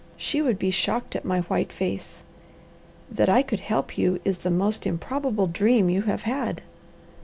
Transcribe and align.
She 0.17 0.41
would 0.41 0.57
be 0.57 0.71
shocked 0.71 1.15
at 1.15 1.23
my 1.25 1.41
white 1.41 1.71
face. 1.71 2.23
That 3.11 3.29
I 3.29 3.43
could 3.43 3.59
help 3.59 3.99
you 3.99 4.19
is 4.25 4.39
the 4.39 4.49
most 4.49 4.87
improbable 4.87 5.45
dream 5.45 5.91
you 5.91 6.01
have 6.09 6.23
had." 6.23 6.63